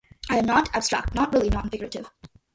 [0.31, 2.09] I am not abstract, not really non-figurative.